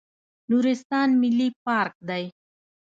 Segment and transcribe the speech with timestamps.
[0.49, 2.23] نورستان ملي پارک دی